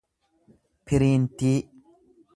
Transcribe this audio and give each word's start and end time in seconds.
piriintii 0.85 1.53